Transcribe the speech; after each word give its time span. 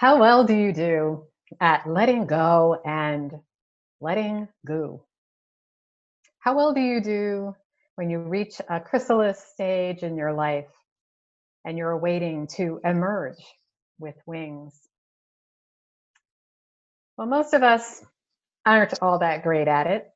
How 0.00 0.18
well 0.18 0.44
do 0.44 0.56
you 0.56 0.72
do 0.72 1.24
at 1.60 1.86
letting 1.86 2.26
go 2.26 2.80
and 2.86 3.32
letting 4.00 4.48
God? 4.66 5.00
How 6.38 6.56
well 6.56 6.72
do 6.72 6.80
you 6.80 7.02
do 7.02 7.54
when 7.96 8.08
you 8.08 8.20
reach 8.20 8.62
a 8.66 8.80
chrysalis 8.80 9.44
stage 9.52 10.02
in 10.02 10.16
your 10.16 10.32
life 10.32 10.70
and 11.66 11.76
you're 11.76 11.98
waiting 11.98 12.46
to 12.56 12.80
emerge 12.82 13.44
with 13.98 14.14
wings? 14.24 14.72
Well, 17.18 17.26
most 17.26 17.52
of 17.52 17.62
us 17.62 18.02
aren't 18.64 19.02
all 19.02 19.18
that 19.18 19.42
great 19.42 19.68
at 19.68 19.86
it. 19.86 20.10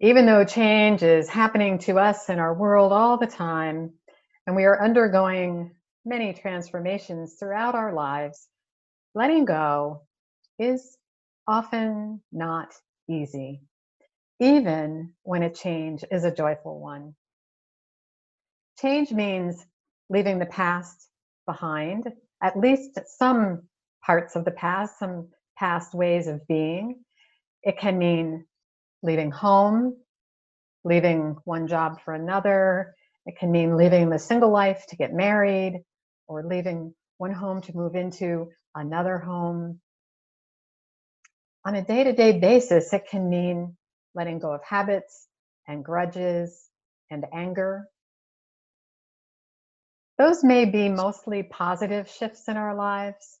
Even 0.00 0.26
though 0.26 0.44
change 0.44 1.02
is 1.02 1.28
happening 1.28 1.80
to 1.80 1.98
us 1.98 2.28
in 2.28 2.38
our 2.38 2.54
world 2.54 2.92
all 2.92 3.18
the 3.18 3.26
time, 3.26 3.94
and 4.46 4.54
we 4.54 4.62
are 4.62 4.80
undergoing 4.80 5.72
many 6.04 6.32
transformations 6.32 7.34
throughout 7.38 7.74
our 7.74 7.92
lives, 7.92 8.48
letting 9.14 9.44
go 9.44 10.02
is 10.58 10.96
often 11.46 12.20
not 12.32 12.74
easy, 13.08 13.62
even 14.40 15.12
when 15.22 15.42
a 15.42 15.50
change 15.52 16.04
is 16.10 16.24
a 16.24 16.34
joyful 16.34 16.80
one. 16.80 17.14
Change 18.80 19.12
means 19.12 19.64
leaving 20.08 20.38
the 20.38 20.46
past 20.46 21.08
behind, 21.46 22.12
at 22.42 22.58
least 22.58 22.98
some 23.06 23.62
parts 24.04 24.34
of 24.34 24.44
the 24.44 24.50
past, 24.50 24.98
some 24.98 25.28
past 25.56 25.94
ways 25.94 26.26
of 26.26 26.46
being. 26.48 27.04
It 27.62 27.78
can 27.78 27.98
mean 27.98 28.44
leaving 29.02 29.30
home, 29.30 29.96
leaving 30.84 31.36
one 31.44 31.68
job 31.68 32.00
for 32.04 32.14
another. 32.14 32.94
It 33.26 33.38
can 33.38 33.52
mean 33.52 33.76
leaving 33.76 34.10
the 34.10 34.18
single 34.18 34.50
life 34.50 34.84
to 34.88 34.96
get 34.96 35.12
married, 35.12 35.84
or 36.32 36.42
leaving 36.42 36.94
one 37.18 37.32
home 37.32 37.60
to 37.60 37.76
move 37.76 37.94
into 37.94 38.50
another 38.74 39.18
home. 39.18 39.80
On 41.66 41.74
a 41.74 41.84
day 41.84 42.04
to 42.04 42.12
day 42.12 42.38
basis, 42.38 42.92
it 42.92 43.06
can 43.08 43.28
mean 43.28 43.76
letting 44.14 44.38
go 44.38 44.52
of 44.52 44.64
habits 44.64 45.28
and 45.68 45.84
grudges 45.84 46.68
and 47.10 47.24
anger. 47.32 47.86
Those 50.18 50.42
may 50.42 50.64
be 50.64 50.88
mostly 50.88 51.42
positive 51.42 52.08
shifts 52.08 52.48
in 52.48 52.56
our 52.56 52.74
lives, 52.74 53.38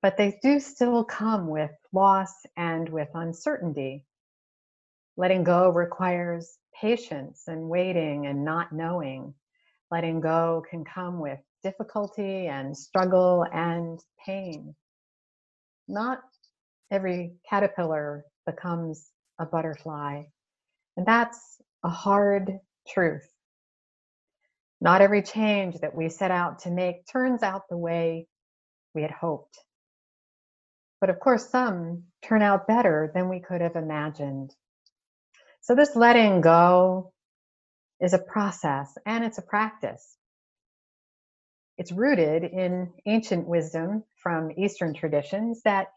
but 0.00 0.16
they 0.16 0.38
do 0.42 0.60
still 0.60 1.04
come 1.04 1.48
with 1.48 1.70
loss 1.92 2.32
and 2.56 2.88
with 2.88 3.08
uncertainty. 3.14 4.06
Letting 5.16 5.44
go 5.44 5.68
requires 5.68 6.56
patience 6.80 7.44
and 7.46 7.68
waiting 7.68 8.26
and 8.26 8.44
not 8.44 8.72
knowing. 8.72 9.34
Letting 9.90 10.20
go 10.20 10.64
can 10.68 10.84
come 10.84 11.20
with 11.20 11.38
difficulty 11.64 12.46
and 12.46 12.76
struggle 12.76 13.44
and 13.52 13.98
pain. 14.24 14.76
Not 15.88 16.20
every 16.92 17.34
caterpillar 17.48 18.24
becomes 18.46 19.10
a 19.40 19.46
butterfly. 19.46 20.24
And 20.96 21.06
that's 21.06 21.60
a 21.82 21.88
hard 21.88 22.60
truth. 22.86 23.26
Not 24.80 25.00
every 25.00 25.22
change 25.22 25.80
that 25.80 25.96
we 25.96 26.08
set 26.10 26.30
out 26.30 26.60
to 26.60 26.70
make 26.70 27.06
turns 27.10 27.42
out 27.42 27.62
the 27.68 27.78
way 27.78 28.28
we 28.94 29.02
had 29.02 29.10
hoped. 29.10 29.58
But 31.00 31.10
of 31.10 31.18
course, 31.18 31.50
some 31.50 32.04
turn 32.22 32.42
out 32.42 32.66
better 32.66 33.10
than 33.14 33.28
we 33.28 33.40
could 33.40 33.60
have 33.60 33.76
imagined. 33.76 34.54
So, 35.62 35.74
this 35.74 35.96
letting 35.96 36.42
go 36.42 37.12
is 38.00 38.12
a 38.12 38.18
process 38.18 38.96
and 39.06 39.24
it's 39.24 39.38
a 39.38 39.42
practice. 39.42 40.16
It's 41.76 41.92
rooted 41.92 42.44
in 42.44 42.92
ancient 43.06 43.48
wisdom 43.48 44.04
from 44.22 44.52
Eastern 44.56 44.94
traditions 44.94 45.62
that 45.64 45.88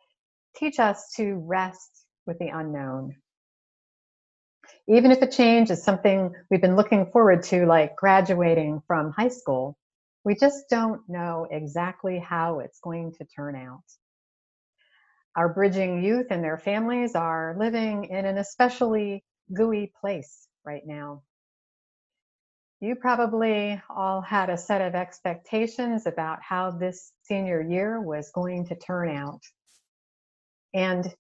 teach 0.56 0.80
us 0.80 1.14
to 1.18 1.36
rest 1.36 2.06
with 2.26 2.40
the 2.40 2.48
unknown. 2.48 3.16
Even 4.88 5.12
if 5.12 5.22
a 5.22 5.30
change 5.30 5.70
is 5.70 5.84
something 5.84 6.34
we've 6.50 6.62
been 6.62 6.76
looking 6.76 7.12
forward 7.12 7.44
to, 7.44 7.66
like 7.66 7.96
graduating 7.96 8.82
from 8.88 9.12
high 9.12 9.28
school, 9.28 9.78
we 10.24 10.36
just 10.36 10.70
don't 10.70 11.02
know 11.08 11.48
exactly 11.50 12.20
how 12.20 12.60
it's 12.60 12.80
going 12.80 13.14
to 13.14 13.26
turn 13.26 13.56
out. 13.56 13.84
Our 15.36 15.54
bridging 15.54 16.04
youth 16.04 16.28
and 16.32 16.44
their 16.44 16.58
families 16.58 17.16
are 17.16 17.56
living 17.60 18.06
in 18.06 18.26
an 18.26 18.38
especially 18.40 19.24
gooey 19.54 19.94
place 20.02 20.48
right 20.66 20.82
now 20.86 21.22
you 22.80 22.96
probably 22.96 23.82
all 23.90 24.22
had 24.22 24.50
a 24.50 24.58
set 24.58 24.82
of 24.82 24.96
expectations 24.96 26.06
about 26.06 26.40
how 26.42 26.72
this 26.72 27.12
senior 27.24 27.62
year 27.62 28.02
was 28.02 28.32
going 28.34 28.68
to 28.68 28.76
turn 28.76 29.10
out. 29.10 29.42
And 30.74 31.12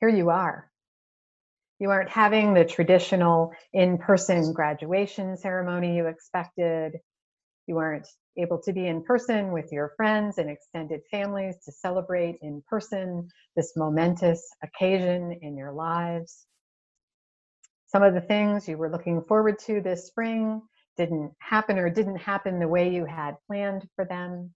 here 0.00 0.08
you 0.08 0.30
are. 0.30 0.70
You 1.80 1.90
aren't 1.90 2.10
having 2.10 2.54
the 2.54 2.64
traditional 2.64 3.52
in 3.72 3.98
person 3.98 4.52
graduation 4.52 5.36
ceremony 5.36 5.96
you 5.96 6.06
expected. 6.06 6.98
You 7.66 7.78
aren't 7.78 8.08
able 8.36 8.60
to 8.62 8.72
be 8.72 8.86
in 8.86 9.04
person 9.04 9.52
with 9.52 9.72
your 9.72 9.92
friends 9.96 10.38
and 10.38 10.50
extended 10.50 11.00
families 11.10 11.56
to 11.64 11.72
celebrate 11.72 12.38
in 12.42 12.62
person 12.68 13.28
this 13.56 13.74
momentous 13.76 14.48
occasion 14.62 15.38
in 15.42 15.56
your 15.56 15.72
lives. 15.72 16.47
Some 17.88 18.02
of 18.02 18.12
the 18.12 18.20
things 18.20 18.68
you 18.68 18.76
were 18.76 18.90
looking 18.90 19.22
forward 19.22 19.58
to 19.60 19.80
this 19.80 20.06
spring 20.06 20.62
didn't 20.98 21.32
happen 21.38 21.78
or 21.78 21.88
didn't 21.88 22.18
happen 22.18 22.58
the 22.58 22.68
way 22.68 22.92
you 22.92 23.06
had 23.06 23.36
planned 23.46 23.88
for 23.96 24.04
them. 24.04 24.52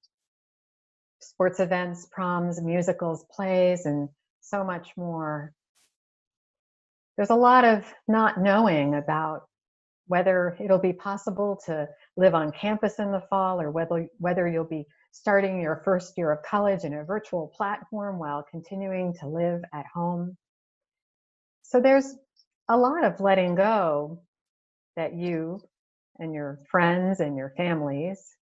Sports 1.20 1.58
events, 1.58 2.06
proms, 2.10 2.60
musicals, 2.60 3.24
plays, 3.30 3.86
and 3.86 4.08
so 4.40 4.62
much 4.62 4.90
more. 4.96 5.54
There's 7.16 7.30
a 7.30 7.34
lot 7.34 7.64
of 7.64 7.86
not 8.06 8.38
knowing 8.40 8.96
about 8.96 9.48
whether 10.08 10.56
it'll 10.60 10.78
be 10.78 10.92
possible 10.92 11.58
to 11.64 11.88
live 12.18 12.34
on 12.34 12.52
campus 12.52 12.98
in 12.98 13.12
the 13.12 13.22
fall 13.30 13.60
or 13.60 13.70
whether, 13.70 14.08
whether 14.18 14.46
you'll 14.46 14.64
be 14.64 14.84
starting 15.12 15.60
your 15.60 15.80
first 15.84 16.18
year 16.18 16.32
of 16.32 16.42
college 16.42 16.84
in 16.84 16.92
a 16.92 17.04
virtual 17.04 17.52
platform 17.56 18.18
while 18.18 18.44
continuing 18.50 19.14
to 19.14 19.28
live 19.28 19.62
at 19.72 19.86
home. 19.94 20.36
So 21.62 21.80
there's 21.80 22.14
a 22.68 22.76
lot 22.76 23.04
of 23.04 23.20
letting 23.20 23.54
go 23.54 24.22
that 24.96 25.14
you 25.14 25.60
and 26.18 26.34
your 26.34 26.58
friends 26.70 27.20
and 27.20 27.36
your 27.36 27.52
families, 27.56 28.36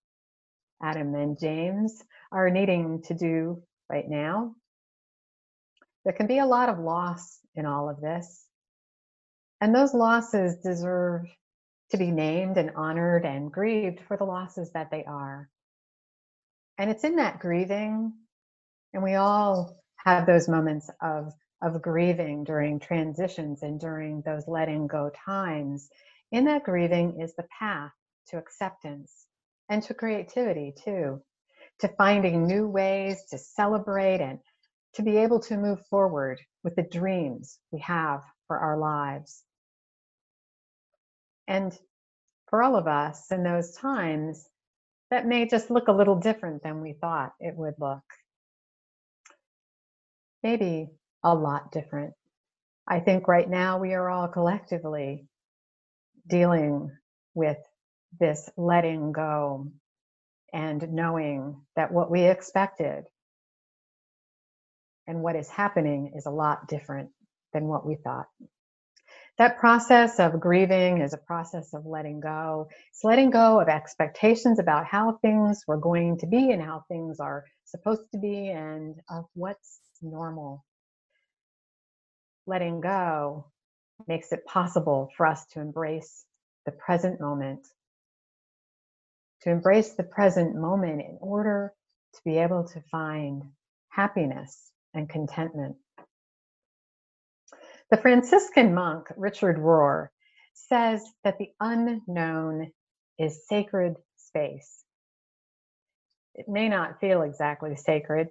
Adam 0.83 1.15
and 1.15 1.39
James, 1.39 2.03
are 2.33 2.51
needing 2.51 3.03
to 3.03 3.15
do 3.15 3.63
right 3.89 4.09
now. 4.09 4.55
There 6.05 6.15
can 6.15 6.27
be 6.27 6.39
a 6.39 6.47
lot 6.47 6.69
of 6.69 6.79
loss 6.79 7.39
in 7.55 7.67
all 7.67 7.89
of 7.89 8.01
this. 8.01 8.45
And 9.61 9.75
those 9.75 9.95
losses 9.95 10.57
deserve 10.63 11.27
to 11.91 11.99
be 11.99 12.11
named 12.11 12.57
and 12.57 12.71
honored 12.77 13.25
and 13.25 13.53
grieved 13.53 14.01
for 14.07 14.17
the 14.17 14.25
losses 14.25 14.73
that 14.73 14.91
they 14.91 15.05
are. 15.05 15.51
And 16.79 16.91
it's 16.91 17.05
in 17.05 17.17
that 17.17 17.41
grieving, 17.41 18.15
and 18.95 19.03
we 19.03 19.15
all 19.15 19.77
have 20.05 20.27
those 20.27 20.49
moments 20.49 20.89
of 21.03 21.33
of 21.63 21.83
grieving 21.83 22.45
during 22.45 22.79
transitions 22.81 23.63
and 23.63 23.79
during 23.81 24.23
those 24.23 24.49
letting 24.49 24.87
go 24.87 25.11
times. 25.25 25.89
In 26.33 26.45
that 26.47 26.65
grieving 26.65 27.21
is 27.21 27.35
the 27.35 27.47
path 27.59 27.93
to 28.29 28.39
acceptance 28.39 29.27
and 29.69 29.83
to 29.85 29.95
creativity 29.95 30.73
too, 30.85 31.23
to 31.81 31.89
finding 31.89 32.47
new 32.47 32.67
ways 32.67 33.25
to 33.31 33.39
celebrate 33.39 34.21
and 34.21 34.39
to 34.95 35.03
be 35.03 35.19
able 35.19 35.41
to 35.41 35.57
move 35.57 35.85
forward 35.87 36.41
with 36.65 36.75
the 36.77 36.83
dreams 36.83 37.59
we 37.71 37.81
have 37.81 38.23
for 38.47 38.59
our 38.59 38.77
lives. 38.77 39.45
And 41.47 41.77
for 42.49 42.63
all 42.63 42.77
of 42.77 42.87
us 42.87 43.31
in 43.31 43.43
those 43.43 43.77
times, 43.77 44.49
that 45.11 45.27
may 45.27 45.47
just 45.47 45.71
look 45.71 45.89
a 45.89 45.93
little 45.93 46.17
different 46.17 46.63
than 46.63 46.81
we 46.81 46.93
thought 46.93 47.33
it 47.41 47.57
would 47.57 47.75
look. 47.79 48.03
Maybe 50.43 50.91
a 51.23 51.35
lot 51.35 51.73
different. 51.73 52.15
I 52.87 53.01
think 53.01 53.29
right 53.29 53.49
now 53.49 53.79
we 53.79 53.95
are 53.95 54.09
all 54.09 54.29
collectively 54.29 55.27
dealing 56.27 56.91
with 57.35 57.59
this 58.19 58.49
letting 58.57 59.13
go 59.13 59.69
and 60.53 60.93
knowing 60.93 61.61
that 61.77 61.93
what 61.93 62.11
we 62.11 62.23
expected 62.23 63.05
and 65.07 65.23
what 65.23 65.37
is 65.37 65.49
happening 65.49 66.13
is 66.17 66.27
a 66.27 66.31
lot 66.31 66.69
different 66.69 67.11
than 67.53 67.67
what 67.67 67.87
we 67.87 67.97
thought. 67.97 68.27
That 69.39 69.59
process 69.59 70.21
of 70.21 70.41
grieving 70.41 71.01
is 71.01 71.15
a 71.15 71.19
process 71.19 71.73
of 71.73 71.87
letting 71.87 72.21
go. 72.21 72.69
It's 72.91 73.05
letting 73.05 73.31
go 73.31 73.61
of 73.61 73.69
expectations 73.69 74.59
about 74.59 74.85
how 74.87 75.19
things 75.23 75.63
were 75.67 75.79
going 75.79 76.19
to 76.19 76.27
be 76.27 76.51
and 76.51 76.61
how 76.63 76.85
things 76.89 77.21
are 77.21 77.45
supposed 77.65 78.03
to 78.13 78.19
be 78.19 78.51
and 78.51 78.97
of 79.09 79.25
what's 79.35 79.81
normal 80.03 80.65
letting 82.51 82.83
go 82.83 83.47
makes 84.09 84.33
it 84.33 84.47
possible 84.47 85.11
for 85.17 85.27
us 85.27 85.47
to 85.53 85.61
embrace 85.61 86.27
the 86.67 86.73
present 86.73 87.21
moment. 87.21 87.67
To 89.43 89.51
embrace 89.51 89.95
the 89.95 90.05
present 90.05 90.57
moment 90.57 91.01
in 91.01 91.19
order 91.23 91.73
to 92.15 92.21
be 92.25 92.39
able 92.39 92.69
to 92.69 92.83
find 92.93 93.45
happiness 93.91 94.71
and 94.95 95.09
contentment. 95.09 95.77
The 97.91 97.99
Franciscan 97.99 98.75
monk 98.75 99.07
Richard 99.17 99.59
Rohr 99.59 100.09
says 100.55 101.03
that 101.25 101.39
the 101.39 101.51
unknown 101.61 102.73
is 103.19 103.47
sacred 103.49 103.97
space. 104.19 104.85
It 106.35 106.47
may 106.49 106.69
not 106.69 107.01
feel 107.01 107.23
exactly 107.23 107.77
sacred. 107.77 108.29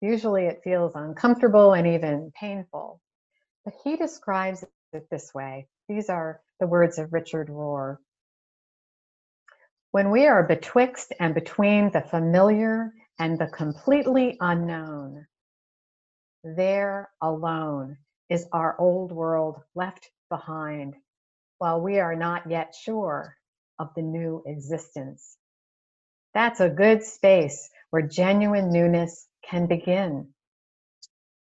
Usually 0.00 0.46
it 0.46 0.62
feels 0.64 0.92
uncomfortable 0.94 1.72
and 1.74 1.86
even 1.86 2.32
painful. 2.40 3.00
But 3.68 3.76
he 3.84 3.96
describes 3.98 4.64
it 4.94 5.10
this 5.10 5.34
way. 5.34 5.68
These 5.90 6.08
are 6.08 6.40
the 6.58 6.66
words 6.66 6.98
of 6.98 7.12
Richard 7.12 7.48
Rohr. 7.48 7.98
When 9.90 10.10
we 10.10 10.26
are 10.26 10.42
betwixt 10.42 11.12
and 11.20 11.34
between 11.34 11.90
the 11.90 12.00
familiar 12.00 12.94
and 13.18 13.38
the 13.38 13.48
completely 13.48 14.38
unknown, 14.40 15.26
there 16.42 17.10
alone 17.20 17.98
is 18.30 18.46
our 18.52 18.74
old 18.80 19.12
world 19.12 19.60
left 19.74 20.10
behind 20.30 20.94
while 21.58 21.82
we 21.82 21.98
are 21.98 22.16
not 22.16 22.50
yet 22.50 22.74
sure 22.74 23.36
of 23.78 23.90
the 23.94 24.00
new 24.00 24.42
existence. 24.46 25.36
That's 26.32 26.60
a 26.60 26.70
good 26.70 27.04
space 27.04 27.68
where 27.90 28.00
genuine 28.00 28.72
newness 28.72 29.28
can 29.44 29.66
begin. 29.66 30.32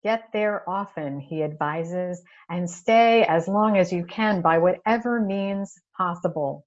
Get 0.03 0.30
there 0.33 0.68
often, 0.69 1.19
he 1.19 1.44
advises, 1.44 2.24
and 2.50 2.69
stay 2.69 3.24
as 3.25 3.48
long 3.48 3.77
as 3.77 3.94
you 3.94 4.06
can 4.06 4.42
by 4.42 4.57
whatever 4.59 5.21
means 5.21 5.75
possible. 5.98 6.65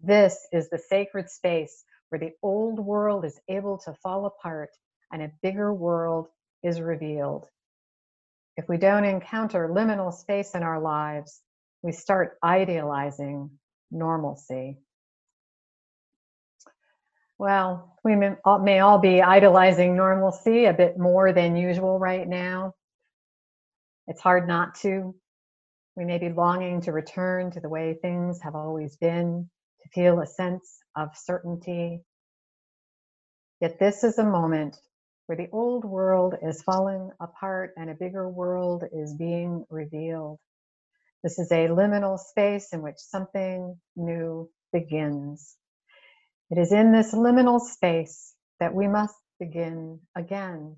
This 0.00 0.46
is 0.52 0.70
the 0.70 0.78
sacred 0.78 1.30
space 1.30 1.84
where 2.08 2.18
the 2.20 2.32
old 2.42 2.78
world 2.78 3.24
is 3.24 3.40
able 3.48 3.78
to 3.78 3.94
fall 4.02 4.26
apart 4.26 4.70
and 5.12 5.22
a 5.22 5.32
bigger 5.42 5.74
world 5.74 6.28
is 6.62 6.80
revealed. 6.80 7.48
If 8.56 8.68
we 8.68 8.78
don't 8.78 9.04
encounter 9.04 9.68
liminal 9.68 10.12
space 10.12 10.54
in 10.54 10.62
our 10.62 10.80
lives, 10.80 11.40
we 11.82 11.92
start 11.92 12.38
idealizing 12.44 13.50
normalcy. 13.90 14.78
Well, 17.42 17.98
we 18.04 18.14
may 18.14 18.36
all, 18.44 18.60
may 18.60 18.78
all 18.78 19.00
be 19.00 19.20
idolizing 19.20 19.96
normalcy 19.96 20.66
a 20.66 20.72
bit 20.72 20.96
more 20.96 21.32
than 21.32 21.56
usual 21.56 21.98
right 21.98 22.28
now. 22.28 22.74
It's 24.06 24.20
hard 24.20 24.46
not 24.46 24.76
to. 24.82 25.12
We 25.96 26.04
may 26.04 26.18
be 26.18 26.28
longing 26.28 26.82
to 26.82 26.92
return 26.92 27.50
to 27.50 27.58
the 27.58 27.68
way 27.68 27.98
things 28.00 28.40
have 28.42 28.54
always 28.54 28.96
been, 28.96 29.50
to 29.82 29.88
feel 29.88 30.20
a 30.20 30.26
sense 30.28 30.78
of 30.94 31.08
certainty. 31.16 32.04
Yet 33.60 33.76
this 33.80 34.04
is 34.04 34.18
a 34.18 34.24
moment 34.24 34.78
where 35.26 35.36
the 35.36 35.48
old 35.50 35.84
world 35.84 36.36
is 36.44 36.62
falling 36.62 37.10
apart 37.20 37.72
and 37.76 37.90
a 37.90 37.94
bigger 37.94 38.28
world 38.28 38.84
is 38.92 39.14
being 39.14 39.66
revealed. 39.68 40.38
This 41.24 41.40
is 41.40 41.50
a 41.50 41.66
liminal 41.66 42.20
space 42.20 42.68
in 42.72 42.82
which 42.82 42.98
something 42.98 43.80
new 43.96 44.48
begins. 44.72 45.56
It 46.52 46.58
is 46.58 46.70
in 46.70 46.92
this 46.92 47.14
liminal 47.14 47.58
space 47.58 48.34
that 48.60 48.74
we 48.74 48.86
must 48.86 49.16
begin 49.40 49.98
again 50.14 50.76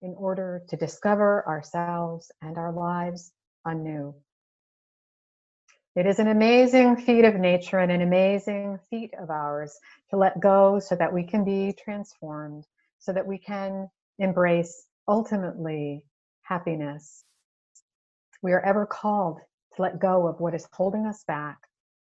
in 0.00 0.14
order 0.16 0.62
to 0.68 0.76
discover 0.76 1.44
ourselves 1.48 2.30
and 2.42 2.56
our 2.56 2.70
lives 2.70 3.32
anew. 3.64 4.14
It 5.96 6.06
is 6.06 6.20
an 6.20 6.28
amazing 6.28 6.98
feat 6.98 7.24
of 7.24 7.34
nature 7.34 7.80
and 7.80 7.90
an 7.90 8.02
amazing 8.02 8.78
feat 8.88 9.14
of 9.20 9.28
ours 9.28 9.76
to 10.10 10.16
let 10.16 10.38
go 10.38 10.78
so 10.78 10.94
that 10.94 11.12
we 11.12 11.24
can 11.24 11.44
be 11.44 11.74
transformed, 11.76 12.64
so 13.00 13.12
that 13.12 13.26
we 13.26 13.38
can 13.38 13.88
embrace 14.20 14.86
ultimately 15.08 16.04
happiness. 16.42 17.24
We 18.44 18.52
are 18.52 18.64
ever 18.64 18.86
called 18.86 19.40
to 19.74 19.82
let 19.82 19.98
go 19.98 20.28
of 20.28 20.38
what 20.38 20.54
is 20.54 20.68
holding 20.72 21.04
us 21.04 21.24
back, 21.26 21.58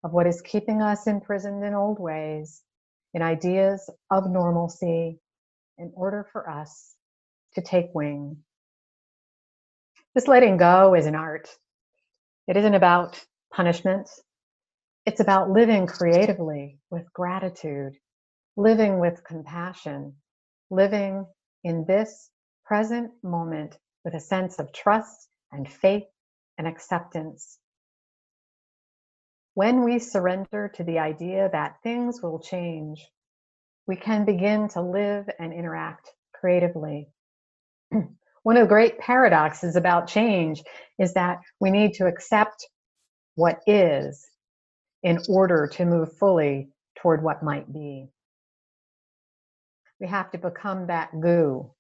of 0.04 0.14
what 0.14 0.26
is 0.26 0.40
keeping 0.40 0.80
us 0.80 1.06
imprisoned 1.06 1.62
in 1.62 1.74
old 1.74 1.98
ways, 1.98 2.62
in 3.14 3.22
ideas 3.22 3.88
of 4.10 4.30
normalcy, 4.30 5.18
in 5.78 5.92
order 5.94 6.26
for 6.32 6.48
us 6.50 6.94
to 7.54 7.62
take 7.62 7.94
wing. 7.94 8.36
This 10.14 10.28
letting 10.28 10.56
go 10.56 10.94
is 10.94 11.06
an 11.06 11.14
art. 11.14 11.48
It 12.48 12.56
isn't 12.56 12.74
about 12.74 13.24
punishment. 13.54 14.10
It's 15.06 15.20
about 15.20 15.50
living 15.50 15.86
creatively 15.86 16.78
with 16.90 17.12
gratitude, 17.12 17.94
living 18.56 18.98
with 18.98 19.24
compassion, 19.24 20.16
living 20.70 21.26
in 21.64 21.84
this 21.86 22.30
present 22.64 23.12
moment 23.22 23.78
with 24.04 24.14
a 24.14 24.20
sense 24.20 24.58
of 24.58 24.72
trust 24.72 25.28
and 25.52 25.70
faith 25.70 26.04
and 26.58 26.66
acceptance. 26.66 27.59
When 29.54 29.82
we 29.84 29.98
surrender 29.98 30.70
to 30.74 30.84
the 30.84 31.00
idea 31.00 31.48
that 31.52 31.82
things 31.82 32.22
will 32.22 32.38
change, 32.38 33.06
we 33.86 33.96
can 33.96 34.24
begin 34.24 34.68
to 34.68 34.80
live 34.80 35.28
and 35.38 35.52
interact 35.52 36.12
creatively. 36.32 37.08
One 38.42 38.56
of 38.56 38.62
the 38.62 38.68
great 38.68 38.98
paradoxes 38.98 39.76
about 39.76 40.06
change 40.06 40.62
is 40.98 41.14
that 41.14 41.40
we 41.58 41.70
need 41.70 41.94
to 41.94 42.06
accept 42.06 42.68
what 43.34 43.60
is 43.66 44.26
in 45.02 45.18
order 45.28 45.68
to 45.74 45.84
move 45.84 46.16
fully 46.18 46.70
toward 46.96 47.22
what 47.22 47.42
might 47.42 47.70
be. 47.72 48.08
We 49.98 50.06
have 50.06 50.30
to 50.30 50.38
become 50.38 50.86
that 50.86 51.10
goo 51.20 51.72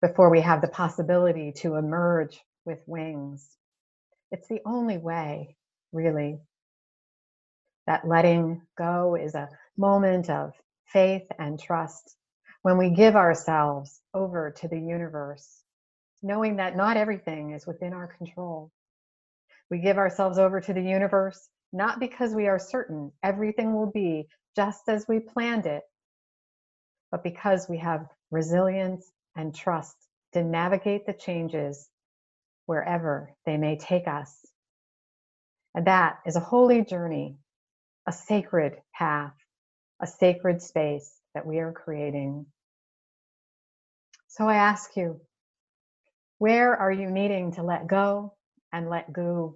before 0.00 0.30
we 0.30 0.40
have 0.40 0.60
the 0.60 0.68
possibility 0.68 1.52
to 1.58 1.76
emerge 1.76 2.40
with 2.64 2.80
wings. 2.86 3.48
It's 4.32 4.48
the 4.48 4.60
only 4.64 4.98
way, 4.98 5.56
really. 5.92 6.40
That 7.86 8.06
letting 8.06 8.62
go 8.76 9.16
is 9.16 9.34
a 9.34 9.48
moment 9.76 10.30
of 10.30 10.52
faith 10.86 11.26
and 11.38 11.60
trust 11.60 12.16
when 12.62 12.78
we 12.78 12.90
give 12.90 13.16
ourselves 13.16 14.00
over 14.14 14.50
to 14.50 14.68
the 14.68 14.80
universe, 14.80 15.62
knowing 16.22 16.56
that 16.56 16.76
not 16.76 16.96
everything 16.96 17.52
is 17.52 17.66
within 17.66 17.92
our 17.92 18.08
control. 18.08 18.72
We 19.70 19.78
give 19.78 19.98
ourselves 19.98 20.38
over 20.38 20.60
to 20.60 20.72
the 20.72 20.82
universe 20.82 21.48
not 21.72 22.00
because 22.00 22.34
we 22.34 22.48
are 22.48 22.58
certain 22.58 23.12
everything 23.22 23.74
will 23.74 23.90
be 23.90 24.28
just 24.56 24.88
as 24.88 25.06
we 25.08 25.20
planned 25.20 25.66
it, 25.66 25.82
but 27.10 27.22
because 27.22 27.68
we 27.68 27.78
have 27.78 28.06
resilience 28.30 29.10
and 29.36 29.54
trust 29.54 29.96
to 30.32 30.42
navigate 30.42 31.06
the 31.06 31.12
changes 31.12 31.88
wherever 32.66 33.34
they 33.44 33.56
may 33.56 33.76
take 33.76 34.08
us. 34.08 34.34
And 35.74 35.86
that 35.86 36.18
is 36.24 36.36
a 36.36 36.40
holy 36.40 36.84
journey, 36.84 37.36
a 38.06 38.12
sacred 38.12 38.76
path, 38.94 39.34
a 40.00 40.06
sacred 40.06 40.62
space 40.62 41.12
that 41.34 41.46
we 41.46 41.58
are 41.58 41.72
creating. 41.72 42.46
So 44.28 44.48
I 44.48 44.56
ask 44.56 44.96
you, 44.96 45.20
where 46.38 46.76
are 46.76 46.92
you 46.92 47.10
needing 47.10 47.52
to 47.52 47.62
let 47.62 47.86
go 47.86 48.34
and 48.72 48.90
let 48.90 49.12
God? 49.12 49.54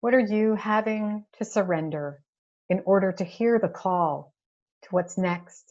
What 0.00 0.14
are 0.14 0.20
you 0.20 0.54
having 0.54 1.24
to 1.38 1.44
surrender 1.44 2.22
in 2.68 2.82
order 2.86 3.12
to 3.12 3.24
hear 3.24 3.58
the 3.58 3.68
call 3.68 4.32
to 4.82 4.88
what's 4.90 5.18
next 5.18 5.64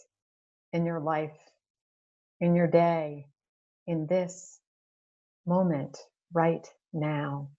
in 0.73 0.85
your 0.85 0.99
life, 0.99 1.37
in 2.41 2.55
your 2.55 2.67
day, 2.67 3.27
in 3.87 4.07
this 4.07 4.59
moment 5.45 5.97
right 6.33 6.67
now. 6.93 7.49